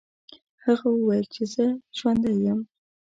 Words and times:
هغه 0.65 0.87
وویل 0.91 1.25
چې 1.33 1.43
زه 1.53 1.65
ژوندی 1.97 2.33
یم. 2.45 2.59